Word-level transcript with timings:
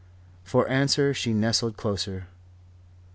For 0.43 0.67
answer 0.67 1.13
she 1.13 1.31
nestled 1.31 1.77
closer. 1.77 2.25